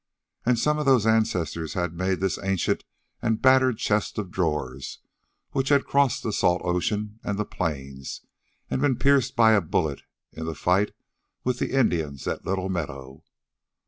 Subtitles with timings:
[0.47, 2.83] And some of those ancestors had made this ancient
[3.21, 4.97] and battered chest of drawers
[5.51, 8.25] which had crossed the salt ocean and the plains
[8.67, 10.01] and been pierced by a bullet
[10.31, 10.95] in the fight
[11.43, 13.23] with the Indians at Little Meadow.